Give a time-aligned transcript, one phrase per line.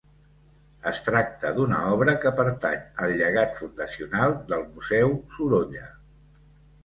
[0.91, 5.85] Es tracta d'una obra que pertany al llegat fundacional del Museu Sorolla.